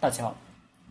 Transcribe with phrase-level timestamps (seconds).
[0.00, 0.36] 大家好，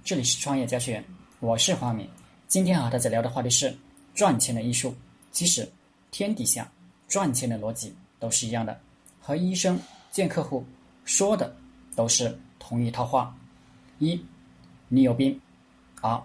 [0.03, 1.05] 这里是创业家学院，
[1.39, 2.05] 我是华明。
[2.49, 3.73] 今天和大家聊的话题是
[4.13, 4.93] 赚钱的艺术。
[5.31, 5.65] 其实
[6.11, 6.69] 天底下
[7.07, 8.77] 赚钱的逻辑都是一样的，
[9.21, 9.79] 和医生
[10.11, 10.65] 见客户
[11.05, 11.55] 说的
[11.95, 13.33] 都是同一套话：
[13.99, 14.21] 一，
[14.89, 15.39] 你有病；
[16.01, 16.21] 二，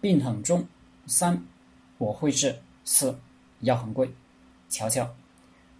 [0.00, 0.62] 病很重；
[1.08, 1.36] 三，
[1.98, 2.52] 我会治；
[2.84, 3.12] 四，
[3.62, 4.08] 药很贵。
[4.68, 5.12] 瞧瞧，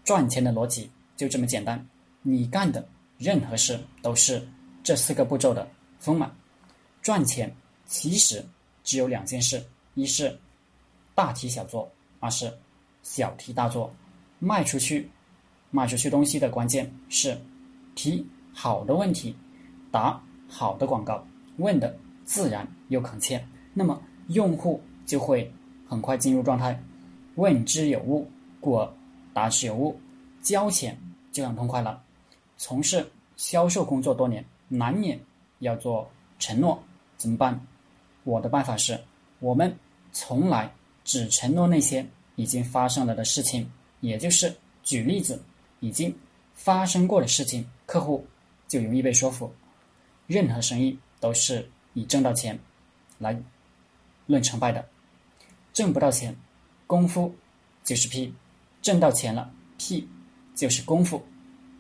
[0.03, 1.87] 赚钱的逻辑就这么简单。
[2.21, 2.85] 你干的
[3.17, 4.45] 任何事都是
[4.83, 5.69] 这四个步骤的
[6.03, 6.31] 丰满。
[7.01, 7.55] 赚钱
[7.87, 8.45] 其实
[8.83, 9.65] 只有两件事：
[9.95, 10.37] 一是
[11.15, 12.53] 大题小做，二是
[13.03, 13.91] 小题大做。
[14.41, 15.09] 卖出去，
[15.71, 17.41] 卖出去东西的关键是
[17.95, 19.37] 提好的问题，
[19.93, 21.25] 打好的广告，
[21.59, 25.49] 问的自然又恳切，那么用户就会
[25.89, 26.83] 很快进入状态。
[27.37, 28.29] 问之有物。
[28.63, 28.89] 故而
[29.35, 30.01] 答之有物，
[30.41, 30.97] 交钱
[31.33, 32.01] 就很痛快了。
[32.57, 33.05] 从事
[33.37, 35.19] 销售工作多年，难免
[35.63, 36.83] 要做承诺，
[37.17, 37.59] 怎么办？
[38.25, 39.01] 我的办法是，
[39.39, 39.75] 我们
[40.13, 40.71] 从来
[41.05, 42.05] 只承诺那些
[42.37, 45.41] 已经发生了的事情，也就是举例子，
[45.81, 46.15] 已经
[46.55, 48.27] 发生过的事情，客户
[48.67, 49.53] 就容易被说服。
[50.27, 52.59] 任何生意都是以挣到钱
[53.19, 53.41] 来
[54.27, 54.85] 论成败的，
[55.73, 56.37] 挣不到钱，
[56.87, 57.33] 功夫
[57.85, 58.33] 就是屁。
[58.81, 60.09] 挣到钱了，屁
[60.57, 61.25] 就是功夫。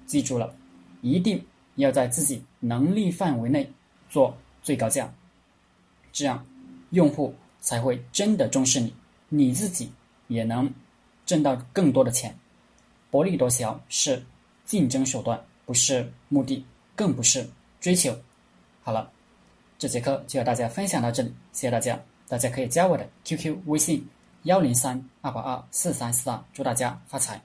[0.06, 0.54] 记住了，
[1.00, 1.44] 一定
[1.76, 3.70] 要在自己能力范围内
[4.08, 5.12] 做最高价，
[6.12, 6.44] 这样
[6.90, 8.94] 用户才会真的重视你，
[9.28, 9.90] 你自己
[10.28, 10.72] 也能
[11.24, 12.36] 挣到更多的钱。
[13.10, 14.22] 薄利多销是
[14.64, 16.64] 竞争手段，不是目的，
[16.96, 17.48] 更不是
[17.80, 18.16] 追求。
[18.82, 19.10] 好了，
[19.78, 22.00] 这节课就和大家分享到这里，谢谢大家。
[22.28, 24.06] 大家可以加我的 QQ 微信。
[24.44, 27.40] 幺零三二八二四三四二，祝大家发财！